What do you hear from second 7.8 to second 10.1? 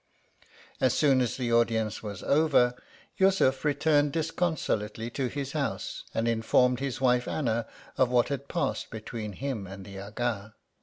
of what had passed between him and the